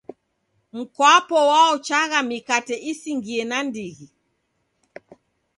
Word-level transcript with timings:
Mkwapo 0.75 1.37
waochagha 1.51 2.19
mikate 2.29 2.75
isingie 2.91 3.43
nandighi. 3.49 4.07